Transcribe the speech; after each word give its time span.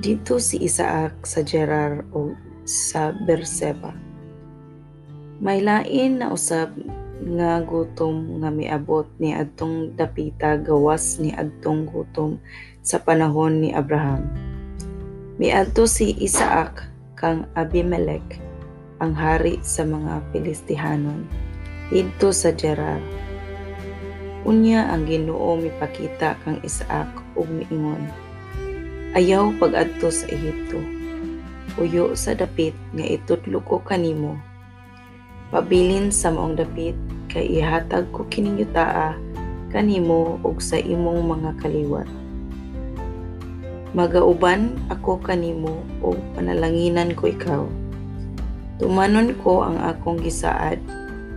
Dito 0.00 0.40
si 0.40 0.56
Isaac 0.64 1.28
sa 1.28 1.44
Gerar 1.44 2.08
o 2.16 2.32
sa 2.64 3.12
Berseba. 3.12 3.92
May 5.44 5.60
lain 5.60 6.24
na 6.24 6.32
usab 6.32 6.72
nga 7.36 7.60
gutom 7.60 8.40
nga 8.40 8.48
miabot 8.48 9.04
ni 9.20 9.36
adtong 9.36 9.92
dapita 10.00 10.56
gawas 10.56 11.20
ni 11.20 11.36
adtong 11.36 11.84
gutom 11.84 12.40
sa 12.80 12.96
panahon 12.96 13.60
ni 13.60 13.76
Abraham. 13.76 14.24
Miadto 15.36 15.84
si 15.84 16.16
Isaac 16.16 16.80
kang 17.20 17.44
Abimelech 17.52 18.40
ang 19.04 19.12
hari 19.12 19.60
sa 19.60 19.84
mga 19.84 20.24
Filistihanon 20.32 21.28
didto 21.92 22.32
sa 22.32 22.56
Gerar. 22.56 23.04
Unya 24.48 24.88
ang 24.88 25.04
Ginoo 25.04 25.60
mipakita 25.60 26.40
kang 26.40 26.56
Isaac 26.64 27.12
ug 27.36 27.44
miingon 27.52 28.29
Ayaw 29.10 29.58
pag-adto 29.58 30.06
sa 30.06 30.22
Ehipto. 30.30 30.78
Uyo 31.82 32.14
sa 32.14 32.30
dapit 32.30 32.78
nga 32.94 33.02
itutlo 33.02 33.58
ko 33.66 33.82
kanimo. 33.82 34.38
Pabilin 35.50 36.14
sa 36.14 36.30
maong 36.30 36.54
dapit 36.54 36.94
kay 37.26 37.58
ihatag 37.58 38.06
ko 38.14 38.22
kining 38.30 38.62
yutaa 38.62 39.18
kanimo 39.74 40.38
ug 40.46 40.62
sa 40.62 40.78
imong 40.78 41.26
mga 41.26 41.58
kaliwat. 41.58 42.06
Magauban 43.98 44.78
ako 44.94 45.18
kanimo 45.18 45.82
ug 46.06 46.14
panalanginan 46.38 47.10
ko 47.18 47.34
ikaw. 47.34 47.62
Tumanon 48.78 49.34
ko 49.42 49.66
ang 49.66 49.90
akong 49.90 50.22
gisaad 50.22 50.78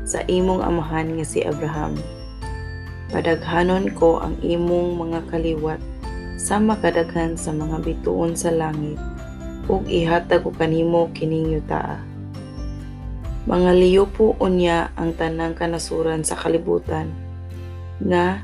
sa 0.05 0.21
imong 0.29 0.61
amahan 0.61 1.17
nga 1.17 1.25
si 1.25 1.41
Abraham. 1.41 1.97
Padaghanon 3.09 3.89
ko 3.97 4.21
ang 4.21 4.37
imong 4.45 4.93
mga 4.93 5.25
kaliwat 5.33 5.81
sa 6.37 6.57
makadaghan 6.57 7.37
sa 7.37 7.53
mga 7.53 7.81
bituon 7.85 8.33
sa 8.33 8.49
langit 8.49 8.97
ug 9.71 9.87
ihatag 9.87 10.43
ko 10.43 10.51
kanimo 10.51 11.07
kining 11.15 11.55
yutaa. 11.55 12.01
Mga 13.43 13.71
liyo 13.75 14.03
po 14.07 14.39
unya 14.39 14.95
ang 14.95 15.15
tanang 15.19 15.55
kanasuran 15.55 16.23
sa 16.23 16.39
kalibutan 16.39 17.11
nga 17.99 18.39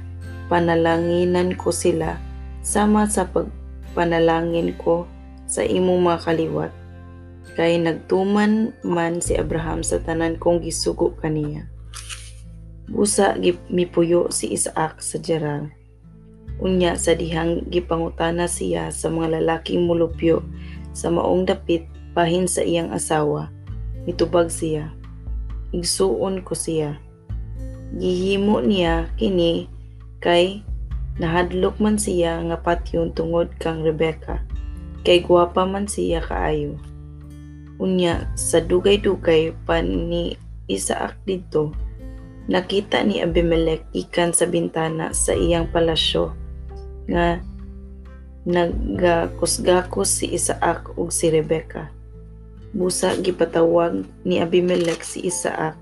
panalanginan 0.52 1.56
ko 1.56 1.72
sila 1.72 2.20
sama 2.60 3.08
sa 3.08 3.28
pagpanalangin 3.28 4.76
ko 4.76 5.08
sa 5.48 5.64
imong 5.64 6.04
mga 6.04 6.20
kaliwat 6.28 6.72
kay 7.56 7.80
nagtuman 7.80 8.76
man 8.84 9.24
si 9.24 9.36
Abraham 9.40 9.84
sa 9.84 10.00
tanan 10.04 10.36
kong 10.36 10.64
gisugo 10.64 11.16
kaniya. 11.20 11.68
Busa 12.92 13.40
mipuyo 13.72 14.32
si 14.32 14.52
Isaac 14.52 15.00
sa 15.00 15.18
Gerar 15.22 15.79
Unya 16.60 17.00
sa 17.00 17.16
dihang 17.16 17.64
gipangutana 17.72 18.44
siya 18.44 18.92
sa 18.92 19.08
mga 19.08 19.40
lalaking 19.40 19.88
mulupyo 19.88 20.44
sa 20.92 21.08
maong 21.08 21.48
dapit 21.48 21.88
bahin 22.12 22.52
sa 22.52 22.68
iyang 22.68 22.92
asawa. 22.92 23.48
Mitubag 24.04 24.52
siya. 24.52 24.92
Igsuon 25.72 26.44
ko 26.44 26.52
siya. 26.52 27.00
Gihimo 27.96 28.60
niya 28.60 29.08
kini 29.16 29.72
kay 30.20 30.60
nahadlok 31.16 31.80
man 31.80 31.96
siya 31.96 32.44
nga 32.44 32.60
patyon 32.60 33.16
tungod 33.16 33.56
kang 33.56 33.80
Rebecca. 33.80 34.44
Kay 35.08 35.24
gwapa 35.24 35.64
man 35.64 35.88
siya 35.88 36.20
kaayo. 36.20 36.76
Unya 37.80 38.28
sa 38.36 38.60
dugay-dugay 38.60 39.56
pa 39.64 39.80
ni 39.80 40.36
Isaac 40.68 41.16
dito 41.24 41.72
nakita 42.50 43.06
ni 43.06 43.22
Abimelech 43.22 43.86
ikan 43.94 44.34
sa 44.34 44.50
bintana 44.50 45.14
sa 45.14 45.38
iyang 45.38 45.70
palasyo 45.70 46.34
nga 47.10 47.42
nagakusgakos 48.46 50.22
si 50.22 50.32
Isaac 50.32 50.94
ug 50.96 51.12
si 51.12 51.28
Rebecca. 51.34 51.90
Busa 52.72 53.18
gipatawag 53.18 54.06
ni 54.22 54.38
Abimelech 54.40 55.02
si 55.02 55.26
Isaac 55.26 55.76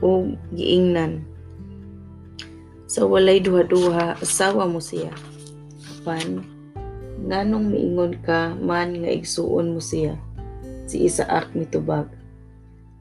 ug 0.00 0.38
giingnan. 0.54 1.26
Sa 2.86 3.02
walay 3.02 3.42
duha-duha, 3.42 4.14
asawa 4.22 4.70
mo 4.70 4.78
siya. 4.78 5.10
Pan, 6.06 6.46
nganong 7.26 7.66
miingon 7.74 8.14
ka 8.22 8.54
man 8.62 9.02
nga 9.02 9.10
igsuon 9.10 9.74
mo 9.74 9.82
siya. 9.82 10.14
Si 10.86 11.02
Isaac 11.02 11.50
mitubag. 11.58 12.06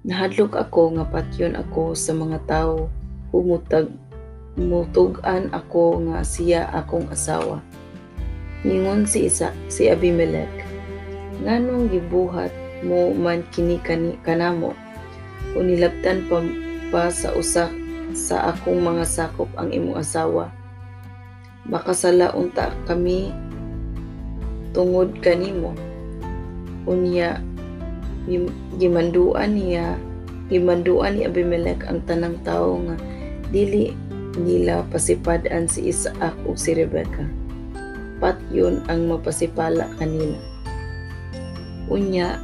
Nahadlok 0.05 0.57
ako 0.57 0.97
nga 0.97 1.05
patyon 1.05 1.53
ako 1.53 1.93
sa 1.93 2.17
mga 2.17 2.41
tao 2.49 2.89
humutag 3.29 3.89
mutugan 4.55 5.51
ako 5.51 5.99
nga 6.07 6.23
siya 6.23 6.71
akong 6.71 7.11
asawa. 7.11 7.59
Ningon 8.63 9.03
si 9.03 9.27
isa 9.27 9.51
si 9.67 9.91
Abimelech, 9.91 10.51
nganong 11.43 11.91
gibuhat 11.91 12.49
mo 12.81 13.11
man 13.11 13.43
kini 13.51 13.77
kanamo 14.23 14.73
kung 15.51 15.67
nilabtan 15.67 16.25
pa, 16.31 16.39
pa 16.89 17.11
sa 17.11 17.35
usa 17.35 17.67
sa 18.15 18.55
akong 18.55 18.79
mga 18.79 19.03
sakop 19.03 19.51
ang 19.59 19.69
imong 19.75 19.99
asawa. 19.99 20.49
Makasala 21.67 22.31
unta 22.33 22.71
kami 22.87 23.35
tungod 24.71 25.19
kanimo. 25.19 25.75
Unya 26.85 27.41
gimanduan 28.77 29.57
niya 29.57 29.97
gimanduan 30.49 31.17
ni 31.17 31.25
Abimelech 31.25 31.81
ang 31.89 32.05
tanang 32.05 32.37
tao 32.45 32.77
nga 32.85 32.95
dili 33.49 33.93
nila 34.37 34.83
pasipadan 34.91 35.67
si 35.67 35.89
Isaac 35.89 36.35
o 36.47 36.53
si 36.53 36.75
Rebecca. 36.75 37.25
Pat 38.19 38.39
yun 38.51 38.83
ang 38.87 39.11
mapasipala 39.11 39.89
kanila. 39.99 40.39
Unya, 41.91 42.39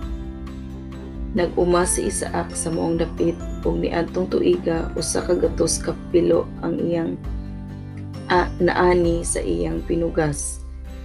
nag-uma 1.32 1.88
si 1.88 2.12
Isaac 2.12 2.52
sa 2.52 2.72
maong 2.72 3.00
dapit 3.00 3.36
ug 3.64 3.80
niadtong 3.80 4.28
tuiga 4.28 4.92
usa 5.00 5.24
ka 5.24 5.38
gatos 5.38 5.80
ka 5.80 5.96
pilo 6.12 6.44
ang 6.60 6.76
iyang 6.82 7.16
a, 8.28 8.52
naani 8.60 9.24
sa 9.24 9.40
iyang 9.40 9.80
pinugas 9.88 10.60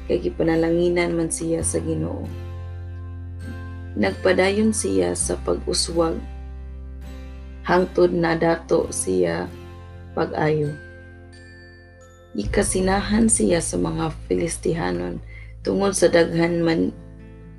kay 0.07 0.23
gipanalanginan 0.23 1.15
man 1.15 1.31
siya 1.31 1.63
sa 1.63 1.83
Ginoo. 1.83 2.27
Nagpadayon 3.97 4.71
siya 4.71 5.17
sa 5.17 5.35
pag-uswag 5.41 6.21
hangtod 7.67 8.15
na 8.15 8.39
dato 8.39 8.87
siya 8.95 9.51
pag-ayo. 10.17 10.73
Ikasinahan 12.33 13.29
siya 13.29 13.61
sa 13.61 13.77
mga 13.77 14.17
Filistihanon 14.25 15.21
tungod 15.61 15.93
sa 15.93 16.09
daghan 16.09 16.65
man, 16.65 16.97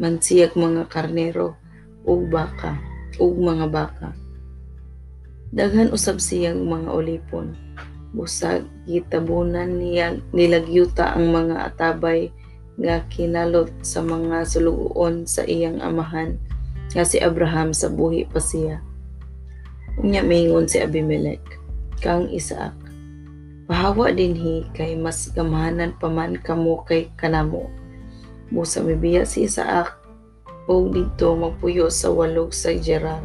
man 0.01 0.17
siyag 0.17 0.57
mga 0.57 0.89
karnero 0.89 1.53
ug 2.01 2.25
baka 2.33 2.81
ug 3.21 3.37
mga 3.37 3.69
baka. 3.69 4.09
Daghan 5.53 5.93
usab 5.93 6.17
siyang 6.17 6.65
mga 6.65 6.89
olipon. 6.89 7.53
Busag 8.17 8.65
gitabunan 8.89 9.77
niya 9.77 10.17
nilagyuta 10.33 11.13
ang 11.13 11.29
mga 11.29 11.73
atabay 11.73 12.33
nga 12.77 13.01
kinalot 13.09 13.69
sa 13.81 14.01
mga 14.01 14.45
sulugoon 14.45 15.25
sa 15.29 15.45
iyang 15.45 15.81
amahan 15.81 16.37
nga 16.93 17.03
si 17.05 17.17
Abraham 17.21 17.73
sa 17.73 17.89
buhi 17.89 18.29
pa 18.29 18.37
siya. 18.37 18.81
Unya 19.97 20.21
mingon 20.21 20.69
si 20.69 20.77
Abimelech 20.77 21.66
kang 21.99 22.29
Isaac. 22.29 22.73
Pahawa 23.67 24.15
dinhi 24.15 24.63
kay 24.71 24.95
mas 24.95 25.27
gamahanan 25.35 25.91
pa 25.99 26.07
man 26.07 26.39
kamo 26.39 26.87
kay 26.87 27.11
kanamo. 27.19 27.67
Busa 28.47 28.79
mibiya 28.79 29.27
si 29.27 29.43
Isaac 29.43 29.91
og 30.71 30.95
didto 30.95 31.35
magpuyo 31.35 31.91
sa 31.91 32.07
walog 32.11 32.55
sa 32.55 32.71
Gerar. 32.75 33.23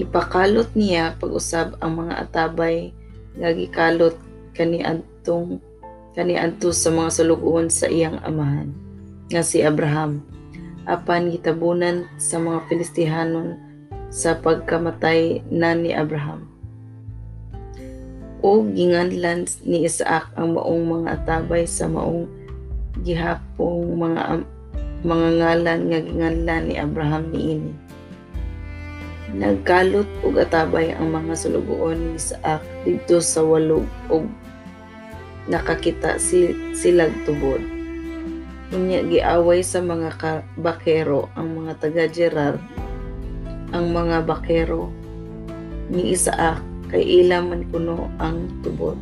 Ipakalot 0.00 0.72
niya 0.76 1.16
pag-usab 1.20 1.76
ang 1.80 2.04
mga 2.04 2.14
atabay 2.24 2.92
nga 3.36 3.52
gikalot 3.52 4.16
kani 4.56 4.80
adtong 4.84 5.60
kani 6.16 6.34
adto 6.34 6.74
sa 6.74 6.90
mga 6.90 7.10
sulugoon 7.14 7.70
sa 7.70 7.86
iyang 7.86 8.18
amahan 8.26 8.74
nga 9.30 9.44
si 9.44 9.62
Abraham 9.62 10.24
apan 10.90 11.30
gitabunan 11.30 12.08
sa 12.18 12.42
mga 12.42 12.66
Filistihanon 12.66 13.54
sa 14.10 14.34
pagkamatay 14.34 15.46
na 15.52 15.76
ni 15.76 15.94
Abraham 15.94 16.50
o 18.40 18.64
ginganlan 18.72 19.44
ni 19.64 19.84
Isaac 19.84 20.32
ang 20.36 20.56
maong 20.56 20.84
mga 20.88 21.08
atabay 21.20 21.64
sa 21.68 21.88
maong 21.88 22.24
gihapong 23.04 23.96
mga 23.96 24.44
mga 25.00 25.28
ngalan 25.40 25.80
nga 25.88 26.00
ginganlan 26.04 26.62
ni 26.68 26.74
Abraham 26.76 27.24
niini. 27.32 27.72
Nagkalot 29.30 30.08
og 30.26 30.36
atabay 30.42 30.92
ang 30.92 31.14
mga 31.14 31.38
sulugoon 31.38 31.96
ni 31.96 32.10
Isaac 32.18 32.60
didto 32.84 33.22
sa 33.22 33.40
walog 33.46 33.86
og 34.10 34.26
nakakita 35.48 36.20
si, 36.20 36.52
silag 36.76 37.14
tubod. 37.24 37.62
Unya 38.70 39.02
giaway 39.02 39.64
sa 39.66 39.82
mga 39.82 40.44
bakero 40.60 41.26
ang 41.34 41.64
mga 41.64 41.72
taga 41.80 42.06
Gerar 42.06 42.54
ang 43.70 43.94
mga 43.94 44.26
bakero 44.26 44.90
ni 45.90 46.14
Isaac 46.14 46.69
kay 46.90 47.24
ila 47.24 47.40
man 47.40 47.64
kuno 47.70 48.10
ang 48.18 48.50
tubod. 48.66 48.98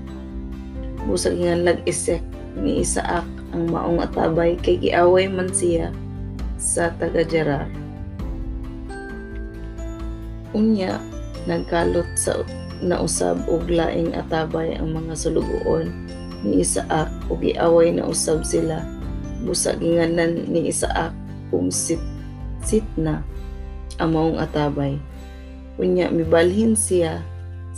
Busag 1.08 1.40
nga 1.40 1.56
lag 1.56 1.80
isek 1.88 2.20
ni 2.60 2.84
Isaac 2.84 3.24
ang 3.56 3.72
maong 3.72 4.04
atabay 4.04 4.60
kay 4.60 4.76
giaway 4.76 5.24
man 5.24 5.48
siya 5.48 5.88
sa 6.60 6.92
taga 7.00 7.24
Gerar. 7.24 7.68
Unya, 10.52 11.00
nagkalot 11.48 12.08
sa 12.16 12.44
nausab 12.84 13.40
og 13.48 13.66
laing 13.68 14.14
atabay 14.14 14.76
ang 14.76 14.94
mga 14.94 15.14
sulugoon 15.16 15.90
ni 16.46 16.62
Isaak 16.62 17.10
ug 17.26 17.42
giaway 17.42 17.90
na 17.90 18.06
usab 18.06 18.46
sila 18.46 18.86
busa 19.42 19.74
ginganan 19.78 20.46
ni 20.46 20.70
Isaak 20.70 21.10
ug 21.50 21.72
sit 21.72 21.98
sitna 22.62 23.22
ang 23.98 24.14
maong 24.14 24.38
atabay. 24.38 24.98
Unya 25.78 26.10
mibalhin 26.10 26.74
siya 26.74 27.22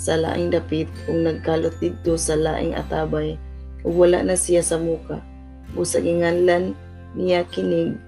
sa 0.00 0.16
laing 0.16 0.48
dapit 0.48 0.88
kung 1.04 1.28
nagkalot 1.28 1.76
didto 1.76 2.16
sa 2.16 2.32
laing 2.32 2.72
atabay 2.72 3.36
ug 3.84 3.92
wala 4.00 4.24
na 4.24 4.32
siya 4.32 4.64
sa 4.64 4.80
muka. 4.80 5.20
Busa 5.76 6.00
ginganlan 6.00 6.72
niya 7.12 7.44
kinig 7.44 8.00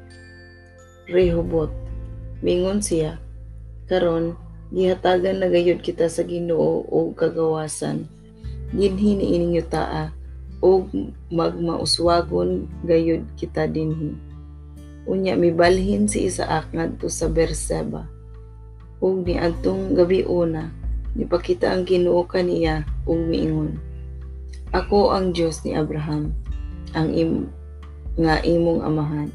Rehobot. 1.12 1.68
Mingon 2.40 2.80
siya, 2.80 3.20
karon 3.90 4.38
gihatagan 4.72 5.44
na 5.44 5.52
gayud 5.52 5.84
kita 5.84 6.08
sa 6.08 6.24
Ginoo 6.24 6.88
og 6.88 7.18
kagawasan. 7.18 8.08
Dinhi 8.72 9.20
niining 9.20 9.60
taa 9.68 10.14
og 10.64 10.88
magmauswagon 11.28 12.70
gayud 12.86 13.28
kita 13.36 13.68
dinhi. 13.68 14.16
Unya 15.04 15.34
mibalhin 15.34 16.06
si 16.06 16.30
Isaak 16.30 16.70
ngadto 16.72 17.10
sa 17.10 17.26
Berseba. 17.26 18.06
Ug 19.02 19.26
niadtong 19.26 19.98
gabi 19.98 20.22
una, 20.22 20.70
nipakita 21.12 21.72
ang 21.72 21.84
Ginoo 21.84 22.24
kaniya 22.24 22.84
ug 23.04 23.18
miingon. 23.28 23.76
Ako 24.72 25.12
ang 25.12 25.36
Dios 25.36 25.60
ni 25.64 25.76
Abraham, 25.76 26.32
ang 26.96 27.12
im 27.12 27.52
nga 28.16 28.40
imong 28.44 28.80
amahan. 28.84 29.28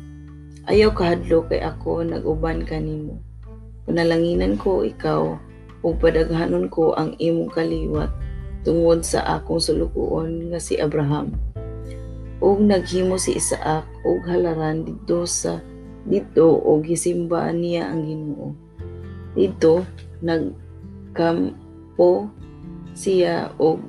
Ayaw 0.68 0.94
kahadlo 0.94 1.46
kay 1.48 1.62
ako 1.62 2.06
nag-uban 2.06 2.66
kanimo. 2.66 3.22
Panalanginan 3.88 4.60
ko 4.60 4.84
ikaw 4.84 5.38
ug 5.86 5.94
padaghanon 6.02 6.68
ko 6.68 6.98
ang 6.98 7.16
imong 7.22 7.54
kaliwat 7.54 8.12
tungod 8.68 9.06
sa 9.06 9.24
akong 9.38 9.62
sulugoon 9.62 10.52
nga 10.52 10.60
si 10.60 10.76
Abraham. 10.82 11.32
Ug 12.44 12.62
naghimo 12.62 13.18
si 13.18 13.38
Isaak 13.38 13.88
og 14.06 14.22
halaran 14.30 14.86
didto 14.86 15.26
sa 15.26 15.58
didto 16.06 16.62
og 16.62 16.86
gisimba 16.86 17.50
niya 17.54 17.90
ang 17.90 18.02
Ginoo. 18.06 18.48
Didto 19.38 19.86
nagkampo 21.98 22.30
siya 22.94 23.50
og 23.58 23.82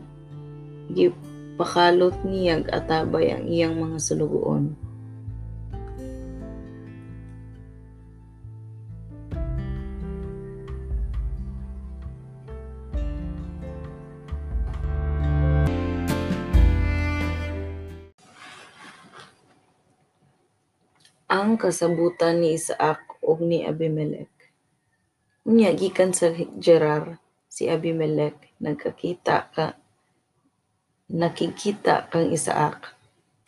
gipakalot 0.97 2.17
niya 2.25 2.65
atabay 2.73 3.37
ang 3.37 3.45
iyang 3.45 3.77
mga 3.77 4.01
sulugoon. 4.01 4.73
ang 21.29 21.61
kasabutan 21.61 22.41
ni 22.41 22.57
Isaac 22.57 23.21
ug 23.21 23.45
ni 23.45 23.61
Abimelech. 23.61 24.33
Unya 25.45 25.77
gikan 25.77 26.17
sa 26.17 26.33
Gerar 26.57 27.21
si 27.59 27.67
Abimelech 27.67 28.39
nagkakita 28.63 29.51
ka 29.51 29.75
nakikita 31.11 32.07
kang 32.07 32.31
Isaac. 32.31 32.95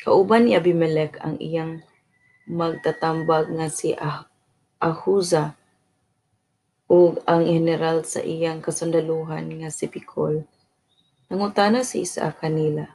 Kauban 0.02 0.50
ni 0.50 0.58
Abimelech 0.58 1.14
ang 1.22 1.38
iyang 1.38 1.78
magtatambag 2.50 3.54
nga 3.54 3.70
si 3.70 3.94
ah 3.94 4.26
Ahuza 4.82 5.54
ug 6.90 7.22
ang 7.22 7.46
general 7.46 8.02
sa 8.02 8.18
iyang 8.18 8.58
kasundaluhan 8.58 9.46
nga 9.62 9.70
si 9.70 9.86
Pikol. 9.86 10.42
Nangutana 11.30 11.86
si 11.86 12.02
Isaac 12.02 12.42
kanila. 12.42 12.90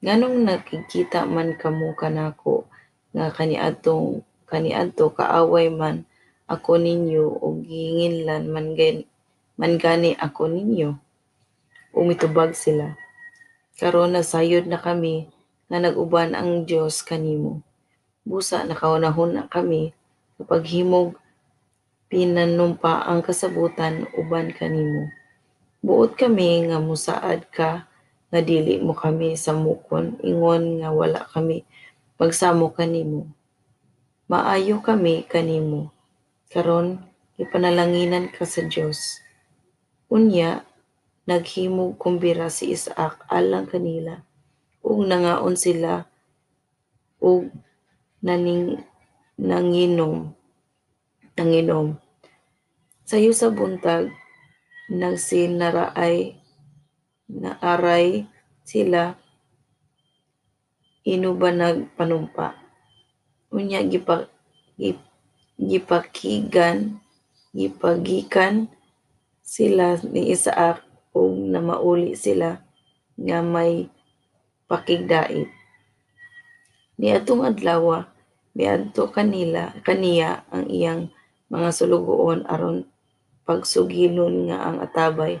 Nganong 0.00 0.40
nakikita 0.40 1.28
man 1.28 1.60
kamo 1.60 1.92
kanako 1.92 2.64
nga 3.12 3.28
kaniadtong 3.28 4.24
kaniadto 4.48 5.12
kaaway 5.12 5.68
man 5.68 6.08
ako 6.48 6.80
ninyo 6.80 7.44
o 7.44 7.60
gihinginlan 7.60 8.48
man 8.48 8.72
gani, 8.72 9.04
man 9.58 9.78
gani 9.78 10.14
ako 10.18 10.50
ninyo 10.50 10.98
umitubag 11.94 12.54
sila 12.54 12.98
karon 13.78 14.14
nasayod 14.14 14.66
na 14.66 14.78
kami 14.78 15.30
nga 15.70 15.78
naguban 15.82 16.34
ang 16.34 16.66
Dios 16.68 17.02
kanimo 17.02 17.62
busa 18.26 18.62
nakaunahon 18.66 19.38
na 19.38 19.44
kami 19.46 19.94
kapag 20.40 20.62
himog 20.66 21.16
pinanumpa 22.10 23.06
ang 23.06 23.22
kasabutan 23.22 24.06
uban 24.18 24.50
kanimo 24.50 25.10
buot 25.84 26.14
kami 26.14 26.70
nga 26.70 26.78
musaad 26.82 27.50
ka 27.52 27.86
nga 28.34 28.40
dili 28.42 28.82
mo 28.82 28.94
kami 28.98 29.38
sa 29.38 29.54
mukon 29.54 30.18
ingon 30.22 30.82
nga 30.82 30.90
wala 30.90 31.22
kami 31.30 31.62
pagsamo 32.14 32.70
kanimo. 32.70 33.26
Maayo 34.30 34.78
kami 34.78 35.26
kanimo. 35.26 35.90
Karon 36.46 37.02
ipanalanginan 37.34 38.30
ka 38.30 38.46
sa 38.46 38.62
Dios. 38.62 39.18
Unya 40.14 40.62
naghimog 41.26 41.98
kumbira 41.98 42.46
si 42.46 42.70
Isaac 42.70 43.26
alang 43.26 43.66
kanila 43.66 44.22
ug 44.86 45.02
nangaon 45.02 45.58
sila 45.58 46.06
ug 47.18 47.50
naning 48.22 48.78
nanginom 49.34 50.30
nanginom. 51.34 51.98
Sayo 53.02 53.34
sa 53.34 53.50
buntag 53.50 54.14
nagsinaraay 54.86 56.38
naaray 57.26 58.30
sila 58.62 59.18
ino 61.02 61.34
ba 61.34 61.50
nagpanumpa? 61.50 62.54
Unya 63.50 63.82
gipa 63.82 64.30
gipakigan 65.58 67.02
gipagikan 67.50 68.70
sila 69.44 70.00
ni 70.08 70.32
Isaac 70.32 70.80
ug 71.12 71.36
na 71.52 71.60
mauli 71.60 72.16
sila 72.16 72.64
nga 73.20 73.38
may 73.44 73.92
pakigdait 74.66 75.52
ni 76.96 77.06
atong 77.12 77.44
adlaw 77.44 78.08
miadto 78.56 79.12
kanila 79.12 79.76
kaniya 79.84 80.48
ang 80.48 80.66
iyang 80.72 81.12
mga 81.52 81.70
sulugoon 81.76 82.48
aron 82.48 82.88
pagsugilon 83.44 84.48
nga 84.48 84.58
ang 84.64 84.80
atabay 84.80 85.38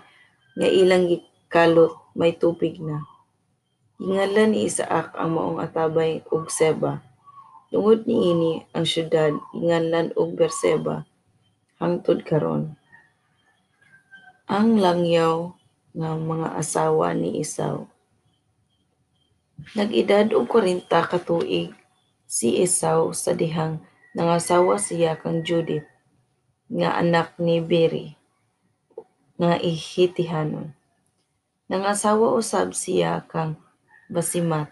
nga 0.54 0.68
ilang 0.68 1.08
gikalot 1.08 1.96
may 2.12 2.36
tubig 2.36 2.78
na 2.78 3.02
Gingalan 3.94 4.50
ni 4.50 4.66
Isaac 4.66 5.14
ang 5.14 5.38
maong 5.38 5.62
atabay 5.62 6.26
ug 6.26 6.50
Seba. 6.50 6.98
Tungod 7.70 8.10
niini 8.10 8.66
ang 8.74 8.82
syudad 8.82 9.38
ginganlan 9.54 10.10
og 10.18 10.34
Berseba 10.34 11.06
hangtod 11.78 12.26
karon. 12.26 12.74
Ang 14.44 14.76
langyaw 14.76 15.56
nga 15.96 16.10
mga 16.20 16.48
asawa 16.60 17.16
ni 17.16 17.40
Isaw. 17.40 17.88
Nag-edad 19.72 20.36
og 20.36 20.44
40 20.52 20.84
ka 20.84 21.16
si 22.28 22.60
Esau 22.60 23.16
sa 23.16 23.32
dihang 23.32 23.80
nangasawa 24.12 24.76
siya 24.76 25.16
kang 25.16 25.40
Judith 25.40 25.88
nga 26.68 27.00
anak 27.00 27.40
ni 27.40 27.64
Beri 27.64 28.20
nga 29.40 29.56
ihitihanon. 29.56 30.76
Nangasawa 31.72 32.36
usab 32.36 32.76
siya 32.76 33.24
kang 33.24 33.56
Basimat 34.12 34.68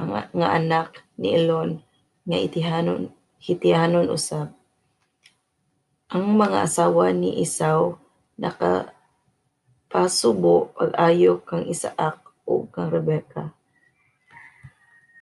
ang 0.00 0.16
nga 0.16 0.48
anak 0.56 1.04
ni 1.20 1.36
Elon 1.36 1.84
nga 2.24 2.40
itihanon 2.40 3.12
hitihanon 3.36 4.08
usab. 4.08 4.56
Ang 6.08 6.40
mga 6.40 6.64
asawa 6.64 7.12
ni 7.12 7.44
Isaw 7.44 8.00
naka 8.40 8.93
pasubo 9.94 10.74
pag-ayo 10.74 11.38
kang 11.46 11.62
Isaak 11.70 12.18
o 12.50 12.66
kang 12.66 12.90
Rebecca. 12.90 13.54